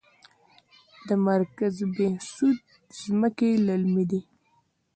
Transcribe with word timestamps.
د 1.07 1.09
مرکز 1.29 1.75
بهسود 1.95 2.57
ځمکې 3.01 3.49
للمي 3.65 4.05
دي 4.11 4.21